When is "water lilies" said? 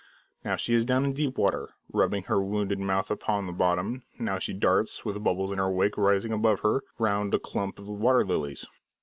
7.87-8.65